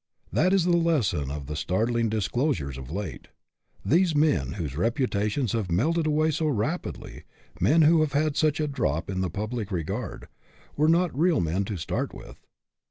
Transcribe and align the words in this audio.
That 0.33 0.51
is 0.51 0.65
the 0.65 0.75
lesson 0.77 1.29
of 1.29 1.45
the 1.45 1.55
startling 1.55 2.09
disclos 2.09 2.55
ures 2.59 2.75
of 2.75 2.89
late. 2.89 3.27
These 3.85 4.15
men 4.15 4.53
whose 4.53 4.75
reputations 4.75 5.51
have 5.51 5.69
melted 5.71 6.07
away 6.07 6.31
so 6.31 6.47
rapidly 6.47 7.25
men 7.59 7.83
who 7.83 7.99
have 8.01 8.13
had 8.13 8.35
such 8.35 8.59
a 8.59 8.67
drop 8.67 9.11
in 9.11 9.21
the 9.21 9.29
public 9.29 9.71
regard 9.71 10.27
were 10.75 10.89
not 10.89 11.15
real 11.15 11.39
men 11.39 11.65
to 11.65 11.77
start 11.77 12.15
with. 12.15 12.39